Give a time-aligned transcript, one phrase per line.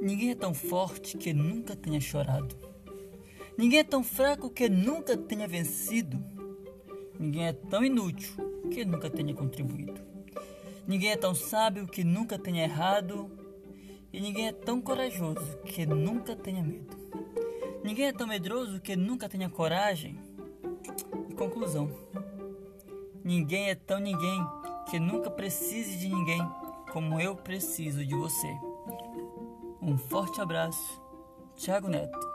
[0.00, 2.56] Ninguém é tão forte que nunca tenha chorado.
[3.56, 6.18] Ninguém é tão fraco que nunca tenha vencido.
[7.18, 8.34] Ninguém é tão inútil
[8.70, 10.00] que nunca tenha contribuído.
[10.86, 13.30] Ninguém é tão sábio que nunca tenha errado.
[14.10, 16.96] E ninguém é tão corajoso que nunca tenha medo.
[17.84, 20.18] Ninguém é tão medroso que nunca tenha coragem.
[21.28, 21.90] E conclusão:
[23.22, 24.40] ninguém é tão ninguém
[24.90, 26.40] que nunca precise de ninguém
[26.90, 28.48] como eu preciso de você.
[29.82, 31.00] Um forte abraço,
[31.56, 32.29] Thiago Neto.